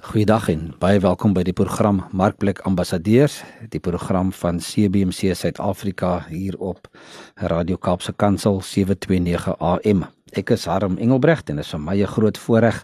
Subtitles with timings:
[0.00, 6.56] Goeiedag en baie welkom by die program Markplek Ambassadeurs, die program van CBC Suid-Afrika hier
[6.56, 6.88] op
[7.36, 10.06] Radio Kaapse Kansel 729 AM.
[10.32, 12.78] Ek is Harm Engelbrecht en dit is vir my 'n groot voorreg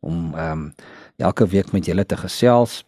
[0.00, 0.74] om ehm um,
[1.16, 2.84] elke week met julle te gesels.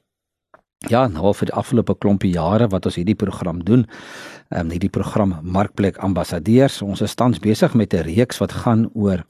[0.91, 3.87] Ja, nou vir die afgelope klompie jare wat ons hierdie program doen,
[4.51, 8.91] ehm um, hierdie program Markplek Ambassadeurs, ons is tans besig met 'n reeks wat gaan
[8.93, 9.25] oor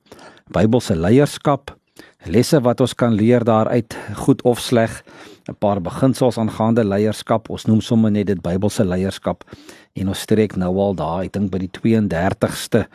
[0.50, 1.79] Bybelse leierskap
[2.25, 5.02] lesse wat ons kan leer daaruit, goed of sleg,
[5.48, 7.50] 'n paar beginsels aangaande leierskap.
[7.50, 9.45] Ons noem sommer net dit Bybelse leierskap
[9.93, 12.86] en ons strek nou al daar, ek dink by die 32ste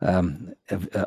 [0.00, 0.36] ehm um,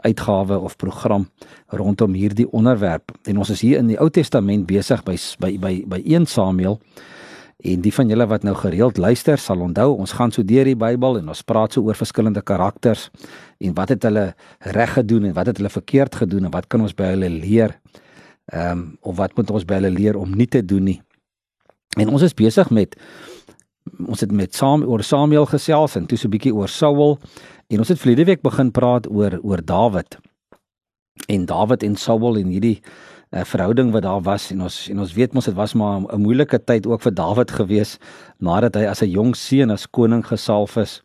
[0.02, 1.30] uitgawe of program
[1.68, 3.12] rondom hierdie onderwerp.
[3.24, 6.80] En ons is hier in die Ou Testament besig by by by by 1 Samuel
[7.60, 10.78] En die van julle wat nou gereeld luister, sal onthou ons gaan so deur die
[10.80, 13.10] Bybel en ons praat so oor verskillende karakters
[13.60, 14.30] en wat het hulle
[14.78, 17.76] reg gedoen en wat het hulle verkeerd gedoen en wat kan ons by hulle leer?
[18.54, 21.02] Ehm um, of wat moet ons by hulle leer om nie te doen nie?
[22.00, 22.96] En ons is besig met
[24.08, 27.20] ons het met saam oor Samuel gesels en toe so 'n bietjie oor Saul
[27.68, 30.18] en ons het verlede week begin praat oor oor Dawid.
[31.28, 32.82] En Dawid en Saul en hierdie
[33.32, 36.22] 'n verhouding wat daar was en ons en ons weet mos dit was maar 'n
[36.22, 37.98] moeilike tyd ook vir Dawid gewees
[38.38, 41.02] nadat hy as 'n jong seun as koning gesalf is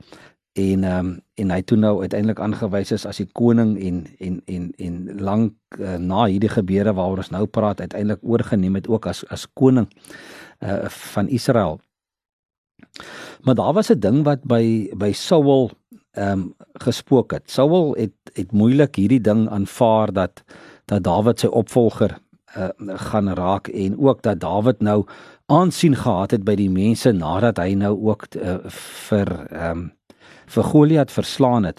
[0.55, 4.42] en ehm um, en hy toe nou uiteindelik aangewys is as die koning en en
[4.47, 9.06] en en lank uh, na hierdie gebeure waaroor ons nou praat uiteindelik oorgeneem het ook
[9.06, 9.89] as as koning
[10.62, 11.80] uh van Israel.
[13.42, 15.70] Maar daar was 'n ding wat by by Saul
[16.12, 17.50] ehm um, gespook het.
[17.50, 20.45] Saul het het moeilik hierdie ding aanvaar dat
[20.90, 22.16] dat Dawid sy opvolger
[22.56, 22.68] uh,
[23.08, 25.04] gaan raak en ook dat Dawid nou
[25.46, 28.58] aansien gehad het by die mense nadat hy nou ook uh,
[29.08, 29.90] vir ehm um,
[30.44, 31.78] vir Goliat verslaan het.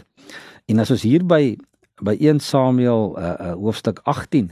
[0.65, 1.55] En as ons hier by
[2.01, 4.49] by 1 Samuel uh, uh, hoofstuk 18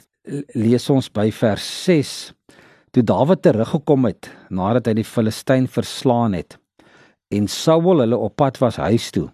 [0.53, 2.11] lees ons by vers 6
[2.93, 6.59] toe Dawid teruggekom het nadat hy die Filistyn verslaan het
[7.33, 9.27] en Saul hulle op pad was huis toe.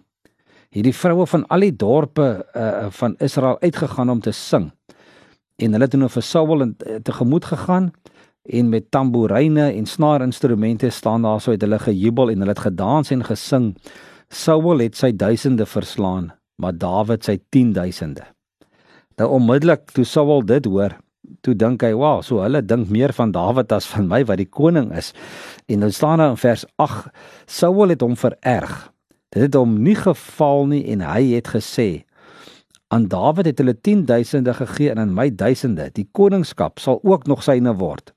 [0.70, 4.70] Hierdie vroue van al die dorpe uh, van Israel uitgegaan om te sing
[5.60, 7.90] en hulle het nou vir Saul eh, tegemoet gegaan
[8.50, 13.12] en met tamboeryne en snaarinstrumente staan daar so het hulle gejubel en hulle het gedans
[13.12, 13.74] en gesing.
[14.28, 18.24] Saul het sy duisende verslaan, maar Dawid sy 10000de.
[19.20, 20.96] Nou onmiddellik toe Saul dit hoor,
[21.44, 24.48] toe dink hy, "Wow, so hulle dink meer van Dawid as van my wat die
[24.48, 25.12] koning is."
[25.68, 27.10] En dan staan daar in vers 8,
[27.46, 28.92] Saul het hom vererg.
[29.28, 32.04] Dit het hom nie geval nie en hy het gesê,
[32.90, 35.90] Aan Dawid het hulle 10000de gegee en aan my duisende.
[35.94, 38.10] Die koningskap sal ook nog syne word.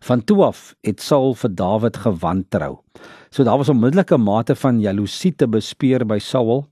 [0.00, 2.78] Van toe af het Saul vir Dawid gewantrou.
[3.28, 6.64] So daar was onmiddellike mate van jaloesie te bespeer by Saul,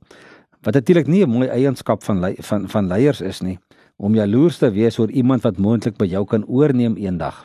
[0.65, 3.59] wat natuurlik nie 'n mooi eienskap van van van leiers is nie,
[3.97, 7.45] om jaloers te wees oor iemand wat moontlik by jou kan oorneem eendag.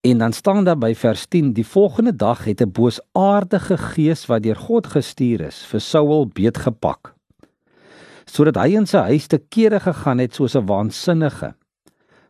[0.00, 4.42] En dan staan daar by vers 10: Die volgende dag het 'n boosaardige gees wat
[4.42, 7.13] deur God gestuur is, vir Saul beetgepak
[8.24, 11.54] sodat hy in sy huis te kere gegaan het soos 'n waansinnige.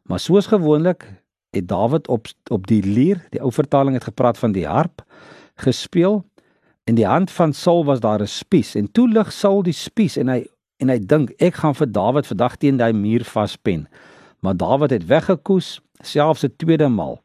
[0.04, 1.06] Maar soos gewoonlik
[1.50, 5.02] het Dawid op op die lier, die ou vertaling het gepraat van die harp,
[5.56, 6.24] gespeel.
[6.84, 10.16] In die hand van Saul was daar 'n spies en toe lig Saul die spies
[10.16, 10.46] en hy
[10.76, 13.88] en hy dink ek gaan vir Dawid vandag teen daai muur vaspen.
[14.40, 17.22] Maar Dawid het weggekoes, selfs 'n tweede maal.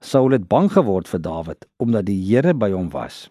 [0.00, 3.30] Saul het bang geword vir Dawid omdat die Here by hom was.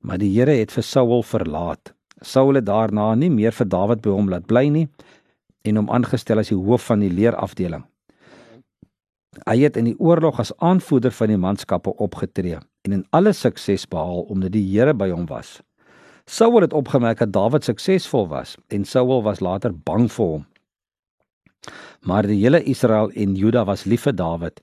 [0.00, 1.95] Maar die Here het vir Saul verlaat.
[2.26, 4.86] Saul het daarna nie meer vir Dawid by hom laat bly nie
[5.66, 7.84] en hom aangestel as die hoof van die leerafdeling.
[9.44, 13.86] Hy het in die oorlog as aanvoerder van die manskappe opgetree en in alle sukses
[13.90, 15.60] behaal omdat die Here by hom was.
[16.26, 20.46] Saul het opgemerk dat Dawid suksesvol was en Saul was later bang vir hom.
[22.02, 24.62] Maar die hele Israel en Juda was lief vir Dawid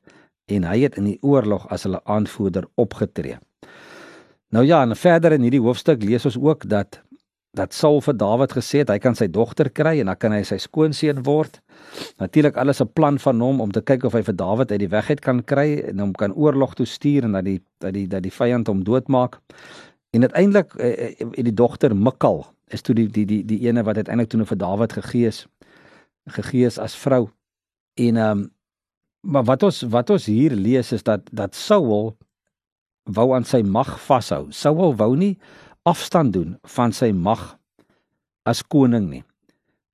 [0.52, 3.38] en hy het in die oorlog as hulle aanvoerder opgetree.
[4.54, 7.00] Nou ja, en verder in hierdie hoofstuk lees ons ook dat
[7.54, 10.42] dat Saul vir Dawid gesê het hy kan sy dogter kry en dan kan hy
[10.48, 11.60] sy skoonseun word.
[12.22, 14.90] Natuurlik alles 'n plan van hom om te kyk of hy vir Dawid uit die
[14.90, 18.08] weg uit kan kry en hom kan oorlog toe stuur en dat die dat die
[18.08, 19.40] dat die vyand hom doodmaak.
[20.14, 23.84] En uiteindelik eh, eh, het die dogter Mikal is toe die die die die ene
[23.84, 25.48] wat uiteindelik toe nou vir Dawid gegee is
[26.26, 27.30] gegee is as vrou.
[27.94, 28.52] En ehm um,
[29.22, 32.18] maar wat ons wat ons hier lees is dat dat Saul
[33.04, 34.52] wou aan sy mag vashou.
[34.52, 35.38] Saul wou nie
[35.84, 37.58] afstand doen van sy mag
[38.48, 39.24] as koning nie.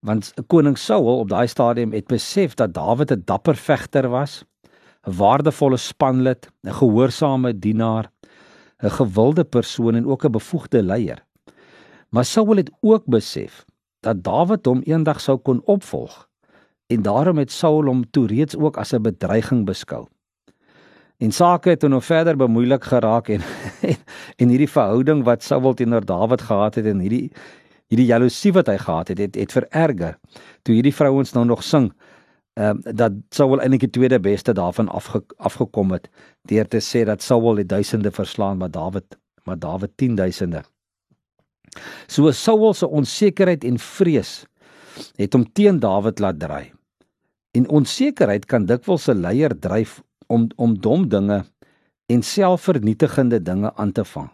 [0.05, 4.43] Want koning Saul op daai stadium het besef dat Dawid 'n dapper vegter was,
[5.07, 8.11] 'n waardevolle spanlid, 'n gehoorsame dienaar,
[8.83, 11.25] 'n gewilde persoon en ook 'n bevoegde leier.
[12.09, 13.65] Maar Saul het ook besef
[13.99, 16.29] dat Dawid hom eendag sou kon opvolg
[16.87, 20.07] en daarom het Saul hom toe reeds ook as 'n bedreiging beskou.
[21.19, 23.41] En sake het nou verder bemoeilik geraak en
[23.89, 23.97] en,
[24.37, 27.27] en hierdie verhouding wat Saul teenoor Dawid gehad het en hierdie
[27.89, 30.19] hierdie jaloesie wat hy gehad het, het het vererger.
[30.61, 31.89] Toe hierdie vrouens nou nog sing,
[32.53, 36.09] ehm um, dat Saul eintlik die tweede beste daarvan afge, afgekom het
[36.47, 40.61] deur te sê dat Saul die duisende verslaan maar Dawid maar Dawid 10000de.
[42.07, 44.45] So Saul se onsekerheid en vrees
[45.17, 46.71] het hom teen Dawid laat draai.
[47.51, 51.43] En onsekerheid kan dikwels 'n leier dryf om om dom dinge
[52.09, 54.29] en selfvernietigende dinge aan te vang.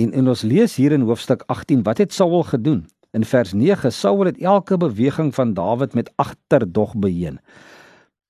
[0.00, 2.86] En en ons lees hier in hoofstuk 18 wat het Saul gedoen?
[3.14, 7.38] In vers 9 Saul het elke beweging van Dawid met agterdog beheen.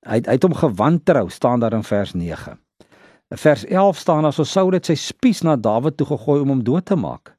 [0.05, 2.59] Hy het, hy het hom gewantrou staan daar in vers 9.
[3.33, 6.65] In vers 11 staan aso Saul het sy spies na Dawid toe gegooi om hom
[6.67, 7.33] dood te maak.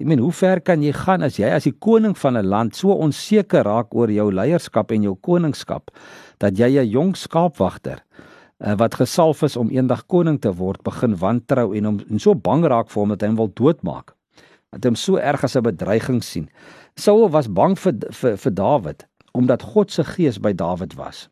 [0.00, 2.76] Ek meen hoe ver kan jy gaan as jy as die koning van 'n land
[2.76, 5.90] so onseker raak oor jou leierskap en jou koningskap
[6.38, 8.02] dat jy 'n jong skaapwagter
[8.58, 12.34] uh, wat gesalf is om eendag koning te word begin wantrou en hom en so
[12.34, 14.14] bang raak vir hom dat hy hom wil doodmaak.
[14.72, 16.48] Dat hy hom so erg as 'n bedreiging sien.
[16.96, 21.28] Saul was bang vir vir vir Dawid omdat God se gees by Dawid was.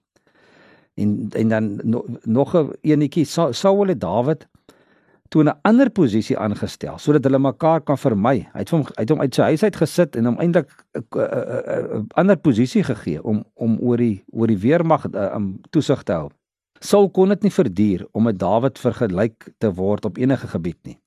[0.94, 4.46] En en dan no, nog 'n enetjie Saul het Dawid
[5.28, 8.48] toe 'n ander posisie aangestel sodat hulle mekaar kan vermy.
[8.52, 12.06] Hy het hom hy het hom uit sy huis uit gesit en hom eintlik 'n
[12.14, 16.30] ander posisie gegee om om oor die oor die weermag uh, um, toesig te hou.
[16.84, 20.98] Saul kon dit nie verduur om met Dawid vergelyk te word op enige gebied nie.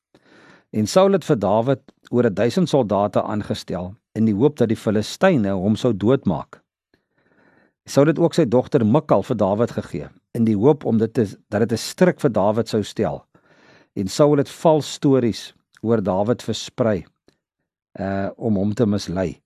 [0.73, 5.53] En Saul het vir Dawid oor 1000 soldate aangestel in die hoop dat die Filistyne
[5.53, 6.63] hom sou doodmaak.
[7.85, 11.27] Saul het ook sy dogter Mikal vir Dawid gegee in die hoop om dit te,
[11.49, 13.23] dat dit 'n stryk vir Dawid sou stel
[13.93, 17.05] en Saul het vals stories oor Dawid versprei
[17.99, 19.41] uh om hom te mislei.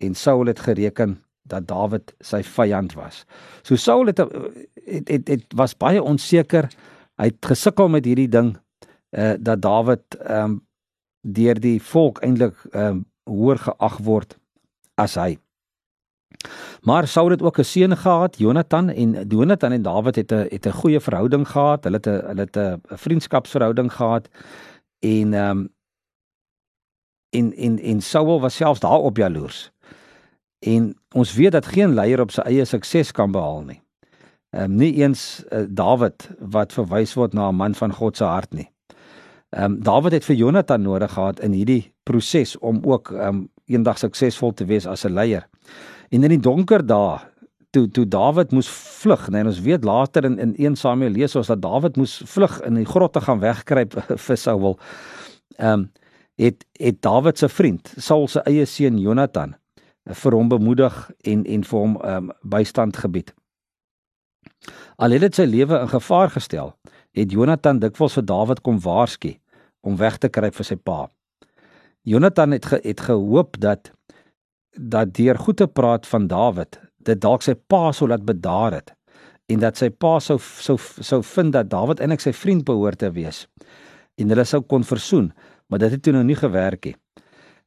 [0.00, 1.22] En Saul het gereken
[1.52, 3.22] dat Dawid sy vyand was.
[3.62, 6.70] So Saul het het het, het was baie onseker.
[7.20, 8.56] Hy het gesukkel met hierdie ding
[9.12, 10.60] uh dat Dawid ehm um,
[11.22, 14.36] deur die volk eintlik ehm um, hoër geag word
[14.98, 15.36] as hy.
[16.82, 20.66] Maar Saul het ook 'n seun gehad, Jonathan en Jonathan en Dawid het 'n het
[20.66, 21.84] 'n goeie verhouding gehad.
[21.84, 24.28] Hulle het 'n hulle het 'n vriendskapsverhouding gehad
[24.98, 25.70] en ehm um,
[27.30, 29.70] en en en Saul was selfs daarop jaloers.
[30.58, 33.80] En ons weet dat geen leier op sy eie sukses kan behaal nie.
[34.52, 38.24] Ehm um, nie eens uh, Dawid wat verwys word na 'n man van God se
[38.24, 38.68] hart nie.
[39.50, 43.48] Ehm um, Dawid het vir Jonathan nodig gehad in hierdie proses om ook ehm um,
[43.66, 45.48] eendag suksesvol te wees as 'n leier.
[46.10, 47.18] En in die donker dae
[47.70, 51.46] toe toe Dawid moes vlug, nee, ons weet later in in 1 Samuel lees ons
[51.46, 53.94] dat Dawid moes vlug in die grotte gaan wegkruip
[54.26, 54.78] vir Saul.
[55.56, 55.90] Ehm um,
[56.36, 59.54] het het Dawid se vriend, Saul se eie seun Jonathan
[60.06, 63.34] vir hom bemoedig en en vir hom um, bystand gebied.
[64.96, 66.74] Al het dit sy lewe in gevaar gestel,
[67.14, 69.36] het Jonathan dikwels vir Dawid kom waarsku
[69.82, 71.06] om weg te kruip vir sy pa.
[72.02, 73.92] Jonathan het ge, het gehoop dat
[74.72, 78.94] dat deur goed te praat van Dawid, dit dalk sy pa sou laat bedaar het
[79.50, 83.10] en dat sy pa sou sou sou vind dat Dawid eintlik sy vriend behoort te
[83.12, 83.44] wees
[84.20, 85.32] en hulle sou kon versoen,
[85.68, 86.96] maar dit het toe nou nie gewerk nie.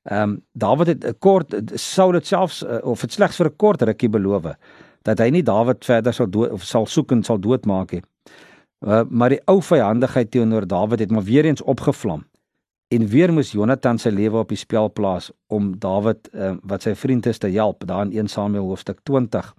[0.05, 3.55] Ehm um, Dawid het 'n kort sou dit selfs uh, of dit slegs vir 'n
[3.55, 4.55] kort rukkie beloof
[5.01, 8.03] dat hy nie Dawid verder sal dood of sal soek en sal doodmaak nie.
[8.85, 12.25] Uh, maar die ou vyandigheid teenoor Dawid het maar weer eens opgevlam
[12.87, 16.93] En weer moes Jonathan sy lewe op die spel plaas om Dawid uh, wat sy
[16.95, 19.53] vriend is te help daar in 1 Samuel hoofstuk 20.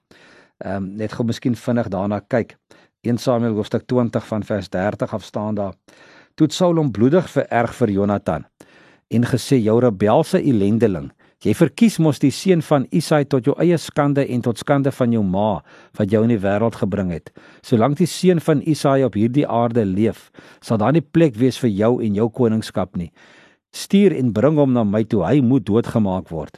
[0.62, 2.54] Ehm um, net gou miskien vinnig daarna kyk.
[3.02, 5.74] 1 Samuel hoofstuk 20 van vers 30 af staan daar.
[6.34, 8.46] Toe Saul hom bloedig vererg vir Jonathan
[9.10, 11.10] en gesê jou rebelse elendeling
[11.44, 15.12] Jy verkies mos die seun van Isai tot jou eie skande en tot skande van
[15.12, 15.60] jou ma
[15.98, 17.28] wat jou in die wêreld gebring het.
[17.60, 20.30] Solank die seun van Isai op hierdie aarde leef,
[20.64, 23.10] sal daar nie plek wees vir jou en jou koningskap nie.
[23.76, 26.56] Stuur en bring hom na my toe, hy moet doodgemaak word.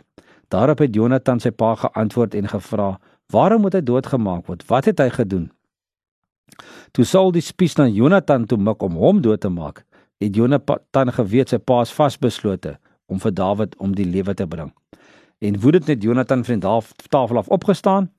[0.54, 3.00] Daarop het Jonathan sy pa geantwoord en gevra:
[3.32, 4.62] "Waarom moet hy doodgemaak word?
[4.70, 5.50] Wat het hy gedoen?"
[6.92, 9.84] Toe Saul die spies na Jonathan toe mik om hom dood te maak,
[10.18, 14.72] het Jonathan geweet sy pa is vasbeslote om vir Dawid om die lewe te bring.
[15.38, 18.10] En woedend het Jonathan van die tafel af opgestaan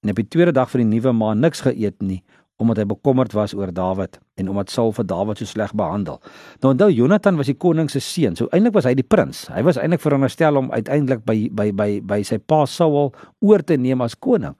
[0.00, 2.22] en op die tweede dag van die nuwe maand niks geëet nie
[2.58, 6.18] omdat hy bekommerd was oor Dawid en omdat Saul vir Dawid so sleg behandel.
[6.62, 8.34] Nou onthou Jonathan was die koning se seun.
[8.34, 9.44] So eintlik was hy die prins.
[9.54, 13.12] Hy was eintlik veronderstel om uiteindelik by by by by sy pa Saul
[13.46, 14.56] oor te neem as koning.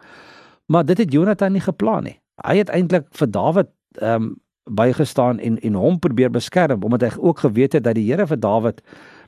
[0.70, 2.14] Maar dit het Jonathan nie geplan nie.
[2.46, 4.36] Hy het eintlik vir Dawid ehm um,
[4.68, 8.40] bygestaan en en hom probeer beskerm omdat hy ook geweet het dat die Here vir
[8.40, 8.82] Dawid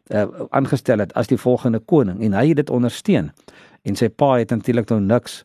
[0.08, 3.30] uh, aangestel het as die volgende koning en hy het dit ondersteun.
[3.82, 5.44] En sy pa het natuurlik nou niks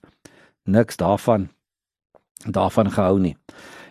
[0.64, 1.50] niks daarvan
[2.46, 3.36] daarvan gehou nie.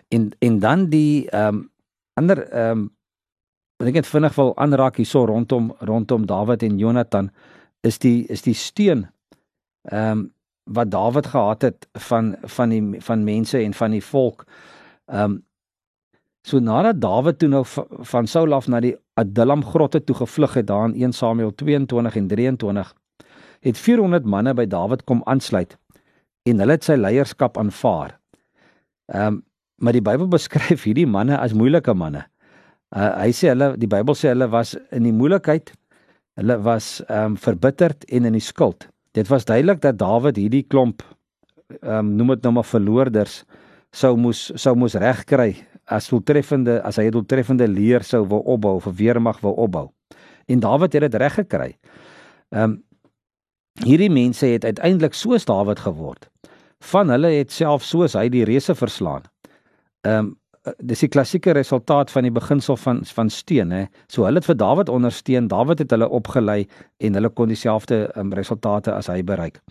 [0.07, 1.69] En en dan die ehm um,
[2.13, 2.91] ander ehm um,
[3.77, 7.31] wat ek net vinnig wil aanraak hierso rondom rondom Dawid en Jonathan
[7.81, 9.09] is die is die steun
[9.83, 10.31] ehm um,
[10.63, 14.45] wat Dawid gehad het van van die van mense en van die volk.
[15.05, 15.43] Ehm um,
[16.45, 17.63] so nadat Dawid toe nou
[18.11, 22.19] van Saul af na die Adullam grotte toe gevlug het daar in 1 Samuel 22
[22.21, 22.93] en 23
[23.65, 25.73] het 400 manne by Dawid kom aansluit
[26.45, 28.19] en hulle het sy leierskap aanvaar.
[29.13, 29.43] Ehm um,
[29.75, 32.21] maar die Bybel beskryf hierdie manne as moeilike manne.
[32.95, 35.73] Uh, hy sê hulle die Bybel sê hulle was in die moeilikheid.
[36.39, 38.87] Hulle was ehm um, verbitterd en in die skuld.
[39.17, 41.03] Dit was duidelik dat Dawid hierdie klomp
[41.81, 43.41] ehm um, noem dit nou maar verloorders
[43.95, 45.55] sou moes sou moes regkry
[45.85, 49.91] as doeltreffende as hy 'n doeltreffende leer sou wou opbou of 'n weermag wou opbou.
[50.45, 51.77] En Dawid het dit reg gekry.
[52.49, 52.83] Ehm um,
[53.83, 56.29] hierdie mense het uiteindelik soos Dawid geword.
[56.79, 59.23] Van hulle het self soos hy die reëse verslaan.
[60.01, 60.35] Ehm um,
[60.81, 63.85] dis die klassieke resultaat van die beginsel van van steun hè.
[64.07, 65.47] So hulle het vir Dawid ondersteun.
[65.47, 66.65] Dawid het hulle opgelei
[66.97, 69.61] en hulle kon dieselfde um, resultate as hy bereik.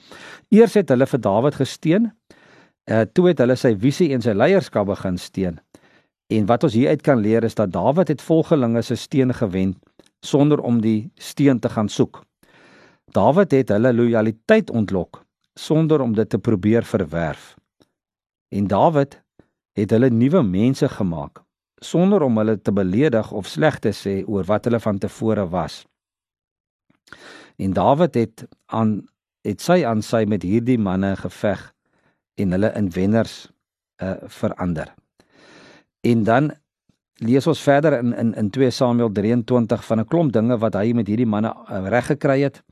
[0.54, 2.12] Eers het hulle vir Dawid gesteun.
[2.90, 5.60] Uh toe het hulle sy visie en sy leierskap begin steun.
[6.34, 9.76] En wat ons hieruit kan leer is dat Dawid het volgelinge se steun gewen
[10.24, 12.22] sonder om die steun te gaan soek.
[13.12, 15.22] Dawid het hulle lojaliteit ontlok
[15.54, 17.54] sonder om dit te probeer verwerf.
[18.48, 19.20] En Dawid
[19.78, 21.42] het hulle nuwe mense gemaak
[21.84, 25.84] sonder om hulle te beledig of sleg te sê oor wat hulle van tevore was.
[27.60, 29.02] En Dawid het aan
[29.44, 31.66] het sy aan sy met hierdie manne geveg
[32.40, 33.34] en hulle in wenners
[34.00, 34.94] uh, verander.
[36.04, 36.50] En dan
[37.14, 40.92] lees ons verder in in in 2 Samuel 23 van 'n klomp dinge wat hy
[40.92, 42.62] met hierdie manne uh, reg gekry het.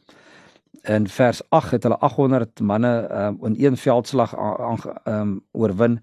[0.82, 6.00] In vers 8 het hulle 800 manne uh, in een veldslag aan um, oorwin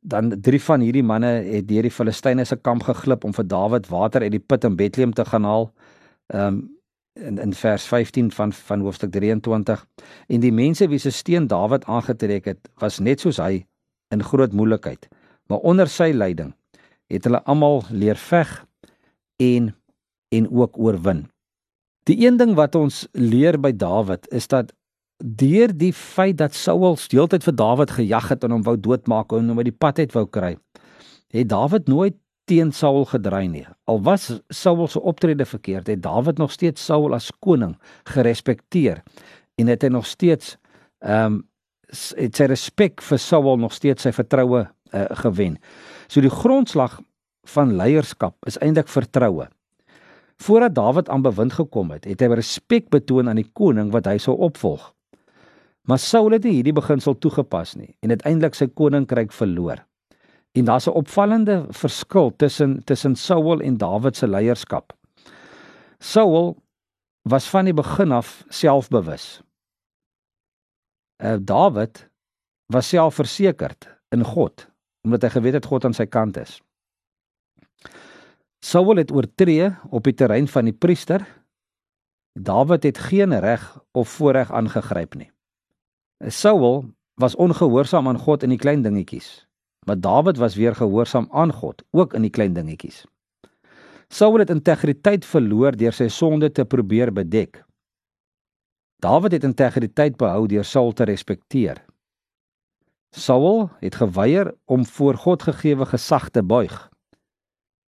[0.00, 3.88] dan drie van hierdie manne het deur die Filistyne se kamp geglip om vir Dawid
[3.88, 5.72] water uit die put in Bethlehem te gaan haal.
[6.26, 6.76] Ehm um,
[7.18, 9.86] in in vers 15 van van hoofstuk 23
[10.26, 13.66] en die mense wie se steen Dawid aangetrek het was net soos hy
[14.08, 15.08] in groot moeilikheid
[15.48, 16.54] maar onder sy leiding
[17.08, 18.50] het hulle almal leer veg
[19.40, 19.74] en
[20.28, 21.22] en ook oorwin.
[22.04, 24.74] Die een ding wat ons leer by Dawid is dat
[25.24, 29.48] deur die feit dat Saul steeltyd vir Dawid gejag het en hom wou doodmaak en
[29.50, 30.54] hom uit die pad uit wou kry,
[31.32, 32.16] het Dawid nooit
[32.48, 33.66] teen Saul gedreig nie.
[33.84, 37.76] Al was Saul se optrede verkeerd, het Dawid nog steeds Saul as koning
[38.08, 39.02] gerespekteer
[39.58, 40.56] en het hy nog steeds
[41.04, 41.44] ehm um,
[41.88, 45.58] het sy respek vir Saul nog steeds sy vertroue uh, gewen.
[46.08, 47.00] So die grondslag
[47.48, 49.48] van leierskap is eintlik vertroue.
[50.38, 54.18] Voordat Dawid aan bewind gekom het, het hy respek betoon aan die koning wat hy
[54.22, 54.92] sou opvolg.
[55.88, 59.80] Maar Saul het nie hierdie beginsel toegepas nie en uiteindelik sy koninkryk verloor.
[60.52, 64.92] En daar's 'n opvallende verskil tussen tussen Saul en Dawid se leierskap.
[65.98, 66.56] Saul
[67.22, 69.42] was van die begin af selfbewus.
[71.22, 72.08] Uh Dawid
[72.66, 74.68] was selfversekerd in God
[75.08, 76.58] omdat hy geweet het God aan sy kant is.
[78.64, 81.24] Saul het oortree op die terrein van die priester.
[82.38, 85.30] Dawid het geen reg of voorreg aangegryp nie.
[86.26, 86.84] Saul
[87.18, 89.46] was ongehoorsaam aan God in die klein dingetjies,
[89.86, 93.06] maar Dawid was weer gehoorsaam aan God, ook in die klein dingetjies.
[94.08, 97.62] Saul het integriteit verloor deur sy sonde te probeer bedek.
[99.02, 101.84] Dawid het integriteit behou deur Saul te respekteer.
[103.10, 106.90] Saul het geweier om voor God gegeewe gesag te buig.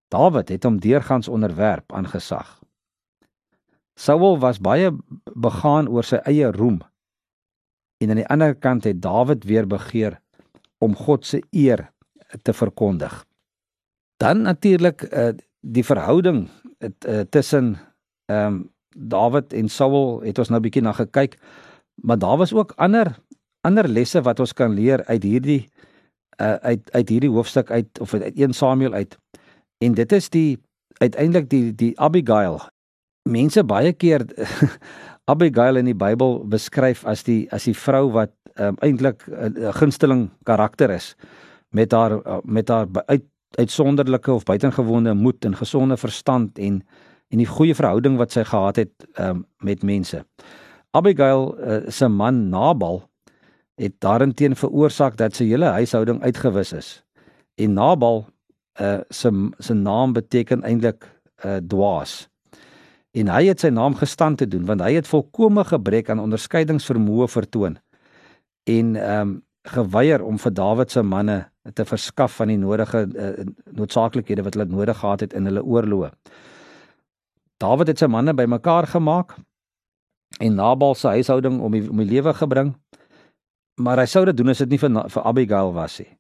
[0.09, 2.59] Dawid het hom deurgangs onderwerp aan gesag.
[3.95, 4.91] Saul was baie
[5.35, 6.81] begaan oor sy eie roem
[8.01, 10.21] En aan die ander kant het Dawid weer begeer
[10.79, 11.91] om God se eer
[12.43, 13.27] te verkondig.
[14.17, 15.29] Dan natuurlik uh,
[15.61, 16.49] die verhouding
[16.79, 17.77] uh, tussen
[18.25, 21.37] ehm um, Dawid en Saul het ons nou bietjie na gekyk,
[22.03, 23.13] maar daar was ook ander
[23.67, 25.63] ander lesse wat ons kan leer uit hierdie
[26.41, 29.17] uh, uit uit hierdie hoofstuk uit of uit 1 Samuel uit.
[29.85, 30.59] En dit is die
[31.01, 32.61] uiteindelik die die Abigail.
[33.29, 34.25] Mense baie keer
[35.33, 40.31] Abigail in die Bybel beskryf as die as die vrou wat um, eintlik 'n gunsteling
[40.45, 41.15] karakter is
[41.71, 43.25] met haar uh, met haar uit,
[43.59, 46.83] uitsonderlike of buitengewone moed en gesonde verstand en
[47.31, 50.25] en die goeie verhouding wat sy gehad het um, met mense.
[50.91, 53.10] Abigail uh, se man Nabal
[53.75, 56.89] het daarenteen veroorsaak dat sy hele huishouding uitgewis is.
[57.55, 58.27] En Nabal
[58.81, 61.07] uh, se se naam beteken eintlik
[61.45, 62.31] uh, dwaas
[63.11, 67.29] en hy het sy naam gestand te doen want hy het volkomme gebrek aan onderskeidingsvermoë
[67.29, 67.79] vertoon.
[68.71, 69.39] En ehm um,
[69.71, 71.35] geweier om vir Dawid se manne
[71.77, 73.43] te verskaf van die nodige uh,
[73.77, 76.09] noodsaaklikhede wat hulle nodig gehad het in hulle oorloë.
[77.61, 79.35] Dawid het sy manne bymekaar gemaak
[80.41, 82.73] en Nabal se huishouding om die, om die lewe gebring.
[83.81, 86.11] Maar hy sou dit doen as dit nie vir vir Abigail was nie.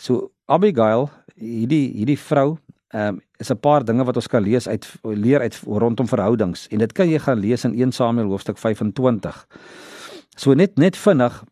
[0.00, 2.56] So Abigail, hierdie hierdie vrou,
[2.92, 6.68] ehm um, is 'n paar dinge wat ons kan lees uit leer uit rondom verhoudings
[6.70, 9.46] en dit kan jy gaan lees in 1 Samuel hoofstuk 25.
[10.36, 11.42] So net net vinnig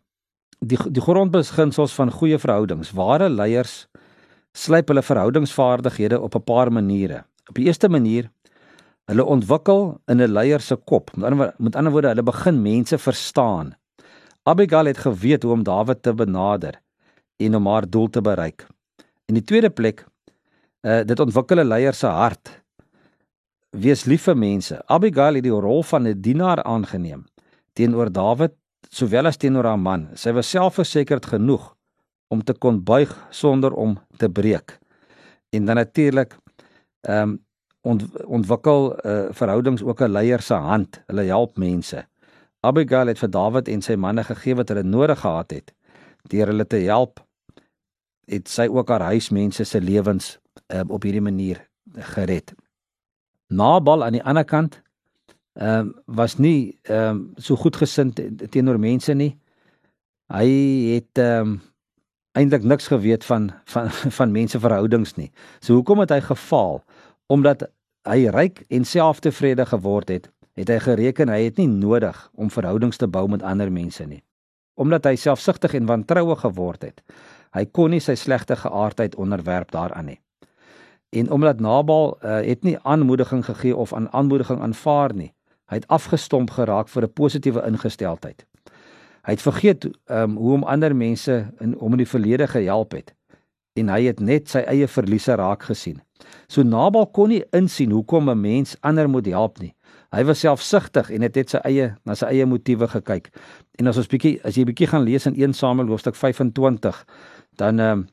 [0.61, 2.93] die die grondbeginsels van goeie verhoudings.
[2.93, 3.89] Ware leiers
[4.53, 7.25] slyp hulle verhoudingsvaardighede op 'n paar maniere.
[7.49, 8.31] Op die eerste manier
[9.07, 11.11] hulle ontwikkel in 'n leier se kop.
[11.17, 13.75] Met ander met ander woorde, hulle begin mense verstaan.
[14.43, 16.81] Abigail het geweet hoe om Dawid te benader
[17.37, 18.67] en om haar doel te bereik.
[19.27, 20.07] In die tweede plek,
[20.83, 22.63] uh dit ontwikkel 'n leier se hart.
[23.71, 24.83] Wees lief vir mense.
[24.87, 27.27] Abigail het die rol van 'n dienaar aangeneem
[27.73, 28.55] teenoor Dawid
[28.89, 30.09] sowel as teenoor haar man.
[30.15, 31.77] Sy was selfversekerd genoeg
[32.29, 34.79] om te kon buig sonder om te breek.
[35.51, 36.37] En dan natuurlik
[37.01, 37.39] ehm um,
[37.83, 41.03] ont, ontwikkel uh verhoudings ook 'n leier se hand.
[41.07, 42.10] Hulle help mense.
[42.61, 45.75] Abigail het vir Dawid en sy manne gegee wat hulle nodig gehad het
[46.29, 47.23] deur hulle te help
[48.31, 50.37] het sy ook haar huismense se lewens
[50.69, 51.65] um, op hierdie manier
[52.15, 52.53] gered.
[53.51, 54.81] Nabal aan die ander kant
[55.59, 59.33] ehm um, was nie ehm um, so goed gesind teenoor mense nie.
[60.31, 60.47] Hy
[60.95, 61.59] het ehm um,
[62.39, 65.33] eintlik niks geweet van van van menseverhoudings nie.
[65.61, 66.85] So hoekom het hy gefaal?
[67.27, 67.67] Omdat
[68.09, 73.01] hy ryk en selftevrede geword het, het hy gereken hy het nie nodig om verhoudings
[73.01, 74.23] te bou met ander mense nie.
[74.81, 77.03] Omdat hy selfsugtig en wantroue geword het,
[77.53, 80.21] hy kon nie sy slegte geaardheid onderwerp daaraan nie
[81.11, 85.33] en omdat Nabal uh, het nie aanmoediging gegee of aan aanmoediging aanvaar nie.
[85.65, 88.47] Hy het afgestomp geraak vir 'n positiewe ingesteldheid.
[89.23, 93.15] Hy het vergeet um, hoe om ander mense in om in die verlede gehelp het
[93.73, 96.03] en hy het net sy eie verliese raak gesien.
[96.49, 99.75] So Nabal kon nie insien hoekom 'n mens ander moet help nie.
[100.11, 103.31] Hy was selfsugtig en het net sy eie na sy eie motiewe gekyk.
[103.79, 107.05] En as ons bietjie as jy bietjie gaan lees in 1 Samuel hoofstuk 25,
[107.63, 108.09] dan ehm um,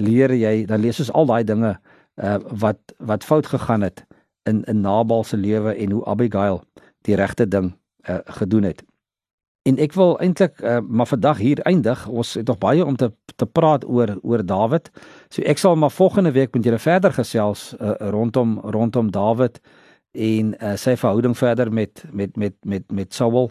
[0.00, 4.06] leer jy, dan lees ons al daai dinge uh, wat wat fout gegaan het
[4.48, 6.62] in in Nabal se lewe en hoe Abigail
[7.04, 7.74] die regte ding
[8.08, 8.80] uh, gedoen het.
[9.68, 12.06] En ek wil eintlik uh, maar vandag hier eindig.
[12.08, 14.90] Ons het nog baie om te te praat oor oor Dawid.
[15.28, 19.60] So ek sal maar volgende week met julle verder gesels uh, rondom rondom Dawid
[20.12, 23.50] en uh, sy verhouding verder met met met met met Saul.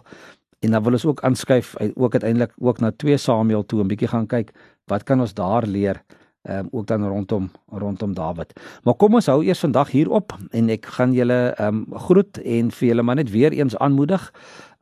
[0.62, 4.08] En dan wil ons ook aanskuif ook uiteindelik ook na 2 Samuel toe 'n bietjie
[4.08, 4.52] gaan kyk
[4.86, 6.02] wat kan ons daar leer
[6.42, 8.52] um, ook dan rondom rondom Dawid.
[8.82, 12.70] Maar kom ons hou eers vandag hier op en ek gaan julle um, groet en
[12.70, 14.32] vir julle maar net weer eens aanmoedig